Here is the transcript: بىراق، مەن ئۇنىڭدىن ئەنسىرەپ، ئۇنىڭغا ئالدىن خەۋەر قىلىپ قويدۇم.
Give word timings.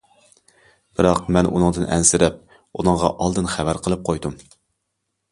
بىراق، 0.99 1.19
مەن 1.35 1.49
ئۇنىڭدىن 1.49 1.85
ئەنسىرەپ، 1.95 2.39
ئۇنىڭغا 2.79 3.11
ئالدىن 3.25 3.51
خەۋەر 3.57 3.81
قىلىپ 3.89 4.01
قويدۇم. 4.09 4.41